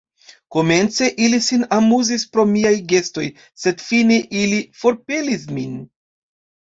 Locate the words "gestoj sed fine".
2.93-4.17